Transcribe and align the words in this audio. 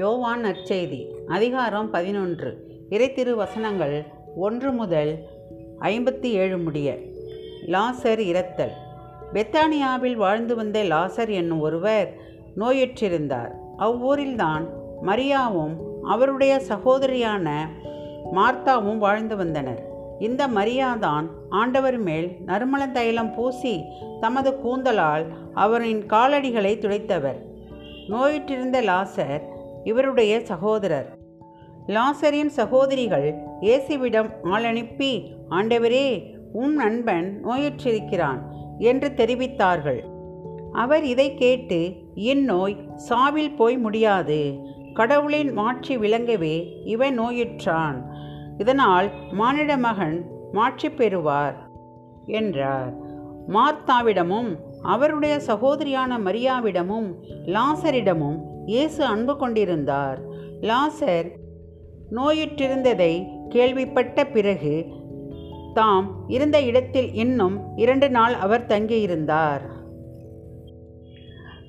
யோவான் 0.00 0.44
நற்செய்தி 0.44 1.06
அதிகாரம் 1.26 1.90
பதினொன்று. 1.90 2.66
இறைத்திரு 2.90 3.34
வசனங்கள் 3.34 4.04
ஒன்று 4.36 4.72
முதல் 4.72 5.18
ஐம்பத்தி 5.80 6.24
ஏழு 6.24 6.58
முடிய. 6.58 6.98
லாசர் 7.66 8.18
இரத்தல். 8.18 8.70
பெத்தானியாவில் 9.32 10.14
வாழ்ந்து 10.14 10.56
வந்த 10.56 10.82
லாசர் 10.82 11.28
என்னும் 11.28 11.60
ஒருவர் 11.60 12.14
நோயுற்றிருந்தார். 12.56 13.50
அவ்வூரில்தான் 13.78 14.68
மரியாவும் 15.02 15.76
அவருடைய 16.02 16.60
சகோதரியான 16.68 17.66
மார்த்தாவும் 18.34 18.98
வாழ்ந்து 18.98 19.36
வந்தனர். 19.36 19.82
இந்த 20.18 20.48
மரியாதான் 20.48 21.26
ஆண்டவர் 21.48 21.98
மேல் 21.98 22.36
நறுமண 22.46 22.88
தைலம் 22.88 23.34
பூசி 23.34 23.84
தமது 24.20 24.50
கூந்தலால் 24.50 25.26
அவரின் 25.54 26.06
காலடிகளை 26.06 26.78
துடைத்தவர். 26.78 27.42
நோயிற்றிருந்த 28.08 28.82
லாசர் 28.82 29.58
இவருடைய 29.84 30.40
சகோதரர். 30.40 31.18
லாசரின் 31.86 32.46
சகோதரிகள் 32.46 33.34
இயேசுவிடம் 33.60 34.30
ஆளனுப்பி 34.44 35.32
ஆண்டவரே 35.50 36.22
உன் 36.52 36.74
நண்பன் 36.74 37.40
நோயுற்றிருக்கிறான் 37.44 38.40
என்று 38.78 39.12
தெரிவித்தார்கள். 39.16 40.00
அவர் 40.72 41.04
இதை 41.04 41.34
கேட்டு 41.34 41.92
இந்நோய் 42.14 42.76
சாவில் 42.96 43.56
போய் 43.56 43.78
முடியாது. 43.78 44.58
கடவுளின் 44.94 45.52
மாட்சி 45.52 45.96
விளங்கவே 45.96 46.84
இவன் 46.84 47.20
நோயுற்றான். 47.20 48.04
இதனால் 48.58 49.10
மானிட 49.32 49.76
மகன் 49.76 50.26
மாட்சி 50.52 50.90
பெறுவார் 50.90 51.70
என்றார். 52.26 52.92
மார்த்தாவிடமும் 53.48 54.56
அவருடைய 54.82 55.40
சகோதரியான 55.46 56.18
மரியாவிடமும் 56.18 57.14
லாசரிடமும் 57.46 58.49
இயேசு 58.70 59.00
அன்பு 59.12 59.34
கொண்டிருந்தார். 59.36 60.18
லாசர் 60.68 61.28
நோயுற்றிருந்ததை 62.16 63.12
கேள்விப்பட்ட 63.48 64.24
பிறகு 64.34 64.74
தாம் 65.74 66.08
இருந்த 66.36 66.58
இடத்தில் 66.70 67.10
இன்னும் 67.22 67.56
இரண்டு 67.76 68.08
நாள் 68.16 68.34
அவர் 68.44 68.68
தங்கியிருந்தார். 68.72 69.64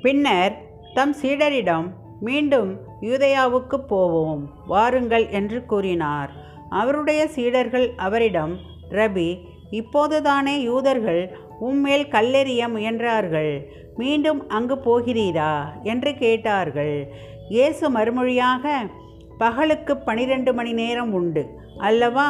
பின்னர் 0.04 0.54
தம் 0.94 1.16
சீடரிடம் 1.22 1.88
மீண்டும் 2.28 2.72
யூதயாவுக்கு 3.10 3.78
போவோம் 3.92 4.44
வாருங்கள் 4.68 5.26
என்று 5.40 5.60
கூறினார். 5.72 6.32
அவருடைய 6.80 7.22
சீடர்கள் 7.36 7.88
அவரிடம் 8.08 8.54
ரபி 9.00 9.30
இப்போதுதானே 9.80 10.56
யூதர்கள் 10.70 11.24
உம்மேல் 11.62 12.06
கல்லெறிய 12.08 12.62
முயன்றார்கள். 12.67 13.54
மீண்டும் 13.95 14.50
அங்கு 14.50 14.76
போகிறீரா? 14.76 15.54
என்று 15.84 16.14
கேட்டார்கள். 16.16 16.95
இயேசு 17.50 17.86
மறுமொழியாக 17.92 18.73
பகலுக்கு 19.38 19.98
பனிரெண்டு 19.98 20.54
மணி 20.54 20.72
நேரம் 20.72 21.14
உண்டு. 21.14 21.44
அல்லவா? 21.78 22.30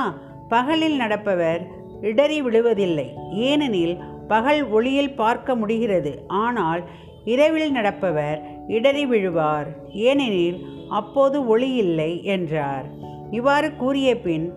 பகலில் 0.49 0.97
நடப்பவர் 0.97 1.61
இடறி 2.01 2.41
விழுவதில்லை. 2.41 3.07
ஏனெனில் 3.31 3.95
பகல் 4.27 4.61
ஒளியில் 4.69 5.15
பார்க்க 5.15 5.55
முடிகிறது. 5.55 6.11
ஆனால் 6.27 6.81
இரவில் 7.25 7.71
நடப்பவர் 7.71 8.39
இடறி 8.67 9.05
விழுவார். 9.05 9.67
ஏனெனில் 9.91 10.59
அப்போது 10.89 11.47
ஒளி 11.47 11.69
இல்லை 11.73 12.23
என்றார். 12.23 12.85
இவ்வாறு 13.31 13.75
கூறிய 13.75 14.09
பின் 14.19 14.53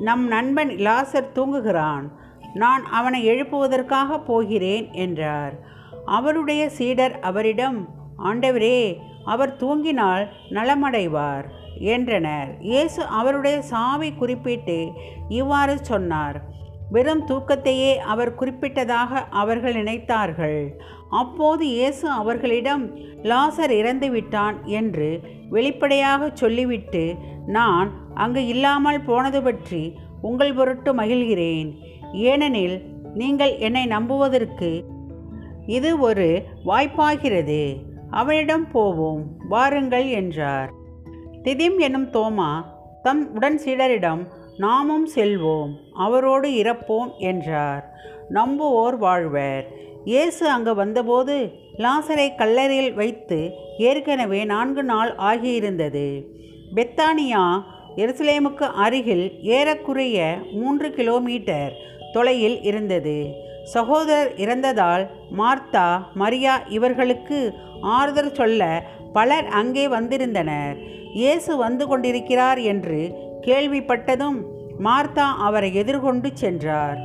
நம் 0.00 0.26
நண்பன் 0.28 0.68
லாசர் 0.68 1.32
தூங்குகிறான். 1.34 2.06
நான் 2.62 2.82
அவனை 2.98 3.20
எழுப்புவதற்காக 3.32 4.18
போகிறேன் 4.30 4.86
என்றார். 5.04 5.54
அவருடைய 6.16 6.62
சீடர் 6.78 7.14
அவரிடம் 7.30 7.78
ஆண்டவரே 8.28 8.80
அவர் 9.32 9.52
தூங்கினால் 9.62 10.24
நலமடைவார் 10.56 11.46
என்றனர். 11.94 12.50
இயேசு 12.70 13.00
அவருடைய 13.18 13.56
சாவை 13.72 14.10
குறிப்பிட்டு 14.20 14.78
இவ்வாறு 15.40 15.74
சொன்னார். 15.90 16.38
வெறும் 16.94 17.24
தூக்கத்தையே 17.30 17.92
அவர் 18.12 18.36
குறிப்பிட்டதாக 18.40 19.20
அவர்கள் 19.40 19.76
நினைத்தார்கள். 19.80 20.60
அப்போது 21.20 21.64
இயேசு 21.76 22.06
அவர்களிடம் 22.20 22.84
லாசர் 23.30 23.72
இறந்து 23.80 24.08
விட்டான் 24.14 24.56
என்று 24.80 25.08
வெளிப்படையாக 25.54 26.30
சொல்லிவிட்டு 26.42 27.04
நான் 27.56 27.88
அங்கு 28.24 28.42
இல்லாமல் 28.54 29.06
போனது 29.08 29.40
பற்றி 29.42 29.82
உங்கள் 30.28 30.56
பொருட்டு 30.58 30.90
மகிழ்கிறேன். 31.00 31.68
ஏனெனில் 32.12 32.82
நீங்கள் 33.14 33.56
என்னை 33.56 33.86
நம்புவதற்கு 33.86 34.84
இது 35.66 35.98
ஒரு 35.98 36.42
வாய்ப்பாகிறது. 36.64 37.76
அவனிடம் 38.10 38.70
போவோம் 38.70 39.24
வாருங்கள் 39.48 40.08
என்றார். 40.08 40.70
திதிம் 41.42 41.78
எனும் 41.78 42.06
தோமா 42.06 42.64
தம் 43.02 43.34
உடன் 43.34 43.60
சீடரிடம் 43.64 44.26
நாமும் 44.56 45.08
செல்வோம் 45.14 45.70
அவரோடு 45.92 46.50
இறப்போம் 46.50 47.16
என்றார். 47.18 47.90
நம்புவோர் 48.30 48.98
வாழ்வர். 48.98 49.66
இயேசு 50.04 50.48
அங்கு 50.48 50.74
வந்தபோது 50.74 51.52
லாசரை 51.78 52.34
கல்லறையில் 52.36 52.94
வைத்து 52.94 53.52
ஏற்கனவே 53.78 54.44
நான்கு 54.44 54.82
நாள் 54.82 55.14
ஆகியிருந்தது. 55.14 56.24
பெத்தானியா 56.74 57.62
எருசலேமுக்கு 57.96 58.62
அருகில் 58.62 59.42
ஏறக்குறைய 59.42 60.38
மூன்று 60.52 60.90
கிலோமீட்டர் 60.90 61.72
தொலையில் 62.12 62.58
இருந்தது. 62.62 63.16
சகோதரர் 63.74 64.30
இறந்ததால் 64.44 65.04
மார்த்தா 65.40 65.86
மரியா 66.20 66.54
இவர்களுக்கு 66.76 67.38
ஆறுதல் 67.96 68.32
சொல்ல 68.32 68.62
பலர் 69.12 69.48
அங்கே 69.60 69.84
வந்திருந்தனர். 69.88 70.76
இயேசு 71.12 71.56
வந்து 71.56 71.84
கொண்டிருக்கிறார் 71.86 72.60
என்று 72.72 73.00
கேள்விப்பட்டதும் 73.46 74.38
மார்த்தா 74.86 75.26
அவரை 75.46 75.70
எதிர்கொண்டு 75.74 76.28
சென்றார். 76.34 76.98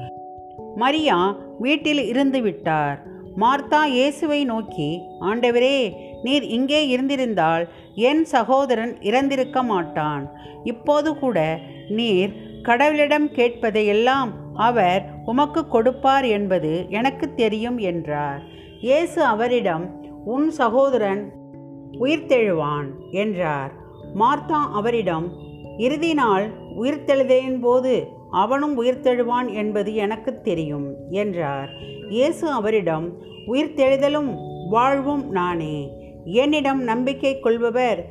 மரியா 0.76 1.18
வீட்டில் 1.60 2.04
இருந்து 2.08 2.42
விட்டார். 2.42 2.98
மார்த்தா 3.42 3.82
இயேசுவை 3.96 4.40
நோக்கி 4.44 4.90
ஆண்டவரே 5.30 5.78
நீர் 6.26 6.46
இங்கே 6.58 6.82
இருந்திருந்தால் 6.88 7.64
என் 8.10 8.24
சகோதரன் 8.34 8.94
இறந்திருக்க 9.10 9.64
மாட்டான். 9.64 10.24
இப்போது 10.64 11.10
கூட 11.20 11.38
நீர் 11.98 12.34
கடவுளிடம் 12.68 13.28
கேட்பதையெல்லாம் 13.38 14.32
அவர் 14.56 15.10
உமக்கு 15.26 15.68
கொடுப்பார் 15.68 16.26
என்பது 16.26 16.86
எனக்கு 16.90 17.34
தெரியும் 17.34 17.78
என்றார். 17.78 18.42
இயேசு 18.82 19.24
அவரிடம் 19.24 20.02
உன் 20.26 20.52
சகோதரன் 20.52 21.34
உயிர்த்தெழுவான் 22.00 22.88
என்றார். 23.12 23.72
மார்த்தா 24.16 24.72
அவரிடம் 24.74 25.32
இறுதி 25.78 26.14
நாள் 26.14 26.50
உயிர்த்தெழுதலின் 26.82 27.60
போது 27.60 28.08
அவனும் 28.30 28.82
உயிர்த்தெழுவான் 28.82 29.54
என்பது 29.54 29.96
எனக்கு 29.96 30.42
தெரியும் 30.42 30.94
என்றார். 31.10 31.70
இயேசு 32.10 32.50
அவரிடம் 32.50 33.14
உயிர்த்தெழுதலும் 33.48 34.36
வாழ்வும் 34.70 35.32
நானே. 35.32 35.92
என்னிடம் 36.24 36.84
நம்பிக்கை 36.84 37.40
கொள்பவர் 37.40 38.06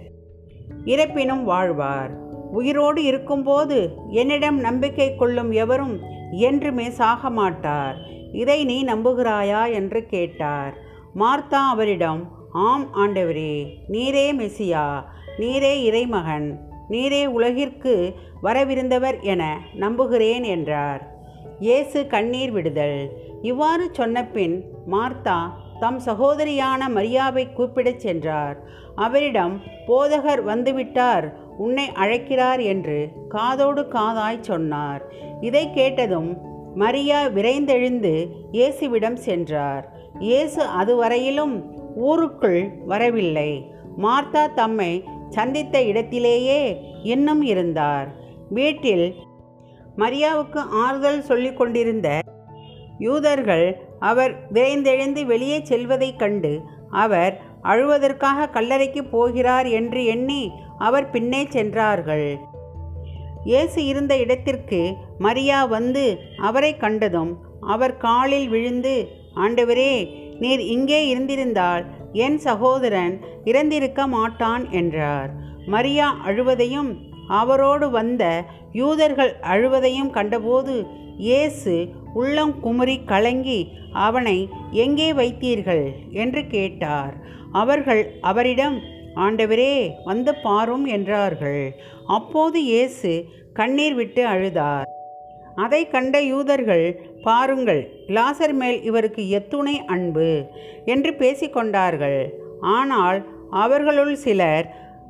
இறப்பினும் 0.85 1.45
வாழ்வார். 1.45 2.11
உயிரோடு 2.53 3.05
இருக்கும்போது 3.05 3.97
என்னிடம் 4.11 4.61
நம்பிக்கை 4.61 5.15
கொள்ளும் 5.15 5.53
எவரும் 5.53 6.01
என்றுமே 6.33 6.91
சாக 6.91 7.31
மாட்டார் 7.31 7.97
இதை 8.33 8.65
நீ 8.65 8.85
நம்புகிறாயா? 8.85 9.73
என்று 9.73 10.07
கேட்டார். 10.07 10.75
மார்த்தா 11.15 11.69
அவரிடம் 11.69 12.29
ஆம் 12.53 12.95
ஆண்டவரே 12.95 13.67
நீரே 13.89 14.33
மெசியா 14.33 15.05
நீரே 15.39 15.83
இறைமகன் 15.83 16.61
நீரே 16.91 17.27
உலகிற்கு 17.27 18.15
வரவிருந்தவர் 18.43 19.21
என 19.21 19.59
நம்புகிறேன் 19.75 20.43
என்றார். 20.43 21.11
இயேசு 21.61 22.07
கண்ணீர் 22.07 22.51
விடுதல். 22.51 23.11
இவ்வாறு 23.43 23.91
சொன்னபின் 23.97 24.61
மார்த்தா 24.91 25.53
தம் 25.81 26.01
சகோதரியான 26.01 26.89
மரியாவை 26.89 27.53
கூப்பிடச் 27.53 28.01
சென்றார். 28.01 28.63
அவரிடம் 28.95 29.61
போதகர் 29.87 30.43
வந்துவிட்டார். 30.43 31.42
உன்னை 31.65 31.87
அழைக்கிறார் 32.03 32.61
என்று 32.73 32.99
காதோடு 33.35 33.83
காதாய் 33.95 34.47
சொன்னார். 34.49 35.03
இதை 35.41 35.65
கேட்டதும் 35.71 36.31
மரியா 36.75 37.21
விரைந்தெழுந்து 37.37 38.15
இயேசுவிடம் 38.53 39.19
சென்றார். 39.27 39.85
இயேசு 40.21 40.63
அதுவரையிலும் 40.81 41.55
ஊருக்குள் 42.09 42.61
வரவில்லை. 42.87 43.51
மார்த்தா 43.97 44.45
தம்மை 44.55 44.93
சந்தித்த 45.29 45.77
இடத்திலேயே 45.91 46.61
இன்னும் 47.15 47.43
இருந்தார். 47.53 48.09
வீட்டில் 48.51 49.07
மரியாவுக்கு 49.97 50.61
ஆறுதல் 50.85 51.23
சொல்லிக் 51.23 51.59
கொண்டிருந்த 51.59 52.09
யூதர்கள் 52.99 53.67
அவர் 54.09 54.33
விரைந்தெழுந்து 54.55 55.23
வெளியே 55.25 55.59
செல்வதைக் 55.71 56.21
கண்டு 56.21 56.53
அவர் 57.03 57.35
அழுவதற்காக 57.71 58.49
கல்லறைக்கு 58.55 59.03
போகிறார் 59.11 59.69
என்று 59.79 60.01
எண்ணி 60.05 60.43
அவர் 60.87 61.07
பின்னே 61.15 61.43
சென்றார்கள். 61.57 62.29
இயேசு 63.51 63.81
இருந்த 63.91 64.13
இடத்திற்கு 64.25 64.81
மரியா 65.27 65.61
வந்து 65.77 66.05
அவரை 66.49 66.73
கண்டதும் 66.77 67.33
அவர் 67.75 67.95
காலில் 68.05 68.49
விழுந்து 68.55 68.95
ஆண்டவரே 69.45 69.95
நீர் 70.43 70.63
இங்கே 70.75 71.01
இருந்திருந்தால் 71.09 71.85
என் 72.25 72.39
சகோதரன் 72.47 73.15
இறந்திருக்க 73.51 74.01
மாட்டான் 74.17 74.65
என்றார். 74.81 75.31
மரியா 75.75 76.09
அழுவதையும் 76.29 76.91
அவரோடு 77.41 77.87
வந்த 77.91 78.25
யூதர்கள் 78.81 79.33
அழுவதையும் 79.53 80.11
கண்டபோது 80.11 80.75
இயேசு 81.29 81.75
உள்ளம் 82.21 82.55
குமுறி 82.61 82.97
கலங்கி 83.13 83.61
அவனை 84.07 84.39
எங்கே 84.85 85.09
வைத்தீர்கள்? 85.21 85.85
என்று 86.23 86.43
கேட்டார். 86.55 87.15
அவர்கள் 87.63 88.03
அவரிடம் 88.31 88.77
ஆண்டவரே 89.15 89.95
வந்து 90.05 90.35
பாரும் 90.35 90.85
என்றார்கள். 90.85 91.75
அப்போது 92.07 92.65
இயேசு 92.65 93.25
கண்ணீர் 93.53 93.95
விட்டு 93.95 94.27
அழுதார். 94.27 94.85
அதை 95.55 95.89
கண்ட 95.89 96.21
யூதர்கள் 96.21 97.01
பாருங்கள் 97.23 97.89
லாசர் 98.07 98.53
மேல் 98.53 98.83
இவருக்கு 98.83 99.29
எத்துணை 99.29 99.85
அன்பு 99.87 100.47
என்று 100.85 101.11
பேசிக்கொண்டார்கள் 101.13 102.21
ஆனால் 102.61 103.27
அவர்களுள் 103.51 104.17
சிலர் 104.17 104.67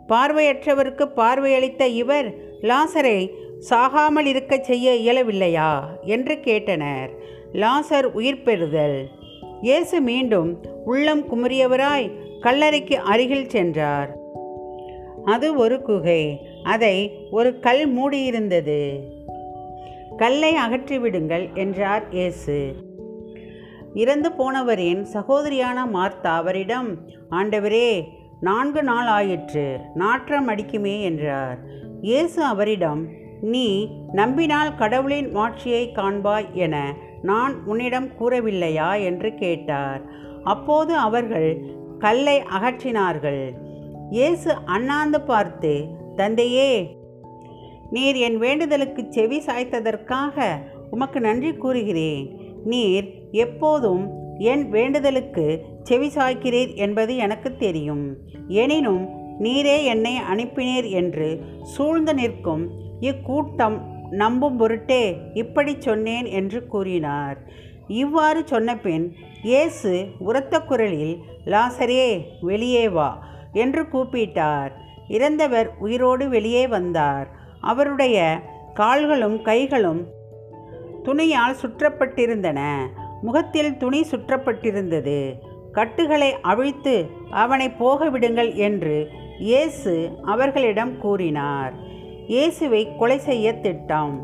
பார்வையற்றவருக்கு 0.09 1.05
பார்வையளித்த 1.17 1.87
இவர் 1.87 2.29
லாசரை 2.63 3.31
சாகாமல் 3.71 4.25
இருக்கச் 4.25 4.65
செய்ய 4.65 4.93
இயலவில்லையா? 4.93 5.83
என்று 6.05 6.35
கேட்டனர். 6.35 7.11
லாசர் 7.53 8.05
உயிர் 8.05 8.43
பெறுதல் 8.43 9.11
இயேசு 9.61 10.01
மீண்டும் 10.01 10.61
உள்ளம் 10.85 11.25
குமுறியவராய் 11.31 12.11
கல்லறைக்கு 12.43 12.93
அருகில் 12.93 13.49
சென்றார். 13.49 14.17
அது 15.25 15.57
ஒரு 15.57 15.83
குகை. 15.83 16.47
அதை 16.63 17.13
ஒரு 17.31 17.61
கல் 17.61 17.99
மூடியிருந்தது. 17.99 18.99
கல்லை 20.17 20.55
அகற்றிவிடுங்கள் 20.55 21.55
என்றார் 21.55 22.11
இயேசு. 22.11 22.75
இறந்து 23.95 24.31
போனவரின் 24.31 25.07
சகோதரியான 25.13 25.85
மார்த்தா 25.93 26.35
அவரிடம் 26.35 26.99
ஆண்டவரே 27.31 28.05
நான்கு 28.41 28.83
நாள் 28.83 29.07
ஆயிற்று 29.07 29.79
நாற்றம் 29.95 30.49
அடிக்குமே 30.49 31.03
என்றார். 31.03 31.59
இயேசு 32.01 32.43
அவரிடம் 32.43 33.09
நீ 33.41 33.89
நம்பினால் 34.13 34.75
கடவுளின் 34.75 35.31
மாட்சியை 35.31 35.93
காண்பாய் 35.95 36.53
என 36.53 36.95
நான் 37.23 37.65
உன்னிடம் 37.65 38.09
கூறவில்லையா? 38.21 39.05
என்று 39.05 39.35
கேட்டார். 39.35 40.03
அப்போது 40.45 40.97
அவர்கள் 40.97 41.81
கல்லை 42.05 42.37
அகற்றினார்கள். 42.57 43.43
இயேசு 44.17 44.51
அண்ணாந்து 44.75 45.19
பார்த்து 45.31 45.73
தந்தையே 46.17 46.73
நீர் 47.95 48.19
என் 48.27 48.39
வேண்டுதலுக்கு 48.45 49.03
செவி 49.17 49.39
சாய்த்ததற்காக 49.47 50.47
உமக்கு 50.95 51.19
நன்றி 51.21 51.51
கூறுகிறேன். 51.63 52.25
நீர் 52.73 53.07
எப்போதும் 53.45 54.05
என் 54.53 54.65
வேண்டுதலுக்கு 54.75 55.47
செவி 55.89 56.09
சாய்க்கிறீர் 56.17 56.73
என்பது 56.85 57.13
எனக்கு 57.27 57.51
தெரியும். 57.65 58.05
எனினும் 58.63 59.03
நீரே 59.45 59.77
என்னை 59.93 60.15
அனுப்பினீர் 60.33 60.89
என்று 61.01 61.29
சூழ்ந்து 61.75 62.15
நிற்கும் 62.21 62.65
இக்கூட்டம் 63.11 63.77
நம்பும் 64.23 64.57
பொருட்டே 64.61 65.05
இப்படி 65.43 65.73
சொன்னேன் 65.79 66.27
என்று 66.39 66.59
கூறினார். 66.73 67.39
இவ்வாறு 68.01 68.41
சொன்னபின் 68.51 69.07
இயேசு 69.43 69.93
உரத்த 70.29 70.55
குரலில் 70.61 71.15
லாசரே 71.53 72.07
வெளியே 72.41 72.85
வா 72.89 73.11
என்று 73.63 73.83
கூப்பிட்டார். 73.93 74.73
இறந்தவர் 75.09 75.69
உயிரோடு 75.79 76.25
வெளியே 76.29 76.65
வந்தார். 76.67 77.27
அவருடைய 77.71 78.19
கால்களும் 78.75 79.39
கைகளும் 79.43 80.03
துணியால் 81.07 81.61
சுற்றப்பட்டிருந்தன. 81.63 82.61
முகத்தில் 83.23 83.73
துணி 83.77 84.01
சுற்றப்பட்டிருந்தது. 84.11 85.19
கட்டுகளை 85.73 86.31
அவிழ்த்து 86.53 86.95
அவனை 87.43 87.69
போக 87.83 88.09
விடுங்கள் 88.15 88.51
என்று 88.67 88.97
இயேசு 89.39 89.93
அவர்களிடம் 90.33 90.93
கூறினார். 91.05 91.73
இயேசுவை 92.27 92.83
கொலை 92.99 93.19
செய்ய 93.29 93.47
திட்டம். 93.65 94.15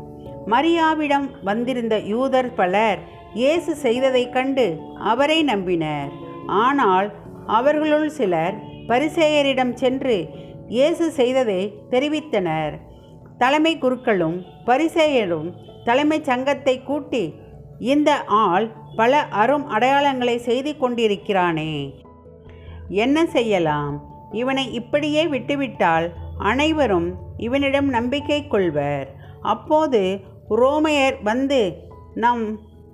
மரியாவிடம் 0.53 1.25
வந்திருந்த 1.43 1.95
யூதர் 2.11 2.51
பலர் 2.59 3.01
இயேசு 3.33 3.75
செய்ததைக் 3.75 4.33
கண்டு 4.33 4.65
அவரை 5.11 5.43
நம்பினர். 5.43 6.11
ஆனால் 6.47 7.07
அவர்களுள் 7.57 8.09
சிலர் 8.09 8.55
பரிசேயரிடம் 8.87 9.73
சென்று 9.73 10.15
இயேசு 10.67 11.11
செய்ததை 11.11 11.61
தெரிவித்தனர். 11.89 12.73
தலைமை 13.37 13.77
குருக்களும் 13.77 14.37
பரிசேயரும் 14.65 15.49
தலைமைச் 15.83 16.23
சங்கத்தை 16.23 16.83
கூட்டி 16.83 17.33
இந்த 17.79 18.09
ஆள் 18.23 18.67
பல 18.95 19.21
அரும் 19.41 19.65
அடையாளங்களை 19.69 20.35
செய்து 20.47 20.77
கொண்டிருக்கிறானே 20.77 21.73
என்ன 22.89 23.25
செய்யலாம்? 23.25 23.95
இவனை 24.31 24.65
இப்படியே 24.73 25.27
விட்டுவிட்டால் 25.27 26.07
அனைவரும் 26.37 27.09
இவனிடம் 27.37 27.89
நம்பிக்கை 27.89 28.47
கொள்வர். 28.47 29.07
அப்போது 29.41 30.01
ரோமையர் 30.61 31.17
வந்து 31.23 31.61
நம் 32.13 32.43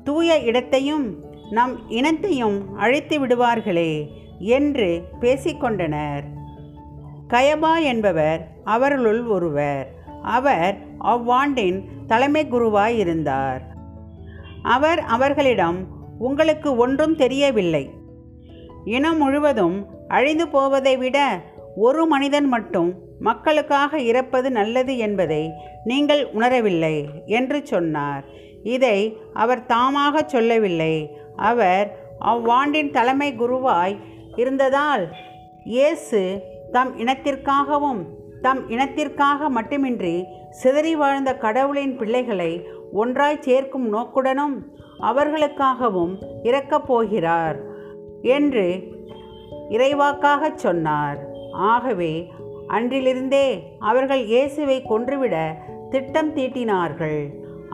தூய 0.08 0.38
இடத்தையும் 0.40 1.06
நம் 1.50 1.74
இனத்தையும் 1.90 2.58
அழைத்து 2.78 3.16
விடுவார்களே 3.22 3.92
என்று 4.58 4.88
பேசிக்கொண்டனர். 5.22 6.26
கயபா 7.30 7.74
என்பவர் 7.84 8.42
அவர்களுள் 8.64 9.22
ஒருவர். 9.28 9.88
அவர் 10.38 10.76
அவ்வாண்டின் 11.06 11.80
தலைமை 12.08 12.44
குருவாய் 12.52 12.98
இருந்தார் 12.98 13.64
அவர் 14.76 15.00
அவர்களிடம் 15.16 15.80
உங்களுக்கு 16.20 16.70
ஒன்றும் 16.78 17.16
தெரியவில்லை. 17.16 17.84
இனம் 18.86 19.18
முழுவதும் 19.18 19.78
அழிந்து 20.08 20.48
போவதை 20.48 20.98
விட 20.98 21.18
ஒரு 21.76 22.04
மனிதன் 22.06 22.48
மட்டும் 22.48 22.92
மக்களுக்காக 23.20 24.00
இறப்பது 24.02 24.50
நல்லது 24.50 24.94
என்பதை 24.98 25.44
நீங்கள் 25.84 26.24
உணரவில்லை 26.34 26.96
என்று 27.26 27.60
சொன்னார். 27.66 28.26
இதை 28.74 28.98
அவர் 29.34 29.62
தாமாக 29.74 30.24
சொல்லவில்லை. 30.26 30.96
அவர் 31.50 31.88
அவ்வாண்டின் 32.32 32.92
தலைமை 32.98 33.30
குருவாய் 33.40 33.96
இருந்ததால் 34.36 35.04
இயேசு 35.76 36.22
தம் 36.72 36.92
இனத்திற்காகவும் 37.00 38.02
தம் 38.42 38.62
இனத்திற்காக 38.70 39.50
மட்டுமின்றி 39.50 40.16
சிதறி 40.62 40.96
வாழ்ந்த 40.96 41.32
கடவுளின் 41.44 41.96
பிள்ளைகளை 41.98 42.52
ஒன்றாய் 42.94 43.44
சேர்க்கும் 43.48 43.88
நோக்குடனும் 43.94 44.58
அவர்களுக்காகவும் 45.10 46.14
இறக்கப் 46.44 46.88
போகிறார் 46.88 47.58
என்று 48.38 48.68
இறைவாக்காகச் 49.70 50.62
சொன்னார். 50.66 51.20
ஆகவே 51.72 52.14
அன்றிலிருந்தே 52.68 53.48
அவர்கள் 53.80 54.24
இயேசுவை 54.26 54.78
கொன்றுவிட 54.92 55.36
திட்டம் 55.90 56.32
தீட்டினார்கள். 56.36 57.20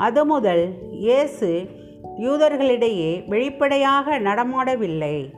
அது 0.05 0.25
முதல் 0.25 0.63
இயேசு 0.91 1.50
யூதர்களிடையே 2.20 3.27
வெளிப்படையாக 3.27 4.20
நடமாடவில்லை. 4.20 5.34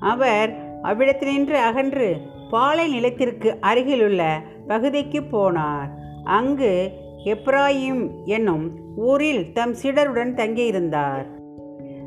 அவர் 0.00 0.50
அவ்விடத்தினின்று 0.82 1.56
அகன்று 1.68 2.16
பாலை 2.50 2.86
நிலத்திற்கு 2.88 3.56
அருகிலுள்ள 3.60 4.42
பகுதிக்கு 4.66 5.20
போனார். 5.20 5.90
அங்கு 6.24 6.90
எப்ராயிம் 7.24 8.10
என்னும் 8.24 8.70
ஊரில் 8.96 9.52
தம் 9.52 9.74
சீடருடன் 9.74 10.34
தங்கியிருந்தார். 10.34 11.26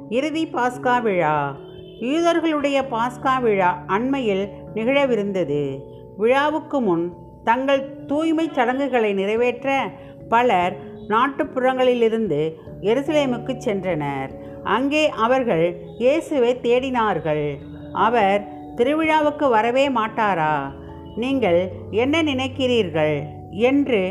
இறுதி 0.09 0.45
பாஸ்கா 0.45 1.01
விழா. 1.01 1.55
யூதர்களுடைய 1.99 2.79
பாஸ்கா 2.91 3.41
விழா 3.41 3.83
அண்மையில் 3.87 4.47
நிகழவிருந்தது. 4.73 5.79
விழாவுக்கு 6.17 6.81
முன் 6.81 7.13
தங்கள் 7.43 8.05
தூய்மைச் 8.07 8.53
சடங்குகளை 8.53 9.13
நிறைவேற்ற 9.13 9.91
பலர் 10.29 10.93
நாட்டுப்புறங்களிலிருந்து 11.07 12.39
எருசலேமுக்கு 12.81 13.53
சென்றனர். 13.65 14.31
அங்கே 14.63 15.09
அவர்கள் 15.09 15.65
இயேசுவை 15.97 16.51
தேடினார்கள். 16.61 17.45
அவர் 17.93 18.41
திருவிழாவுக்கு 18.75 19.49
வரவே 19.49 19.89
மாட்டாரா? 19.89 20.53
நீங்கள் 21.15 21.59
என்ன 21.91 22.23
நினைக்கிறீர்கள்? 22.23 23.17
என்று 23.69 24.01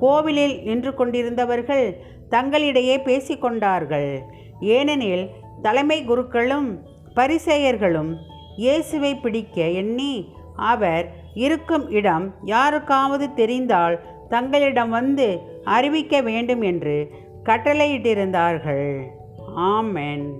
கோவிலில் 0.00 0.62
நின்று 0.62 0.94
கொண்டிருந்தவர்கள் 0.94 1.86
தங்களிடையே 2.30 2.96
பேசிக்கொண்டார்கள் 3.04 4.10
ஏனெனில் 4.60 5.30
தலைமை 5.62 5.98
குருக்களும் 6.04 6.68
பரிசேயர்களும் 7.14 8.12
இயேசுவை 8.56 9.12
பிடிக்க 9.16 9.66
எண்ணி 9.80 10.14
அவர் 10.56 11.06
இருக்கும் 11.34 11.90
இடம் 11.90 12.34
யாருக்காவது 12.44 13.26
தெரிந்தால் 13.34 13.96
தங்களிடம் 14.28 14.88
வந்து 14.88 15.28
அறிவிக்க 15.64 16.20
வேண்டும் 16.20 16.62
என்று 16.62 17.10
கட்டளையிட்டிருந்தார்கள். 17.42 19.02
ஆமென். 19.54 20.38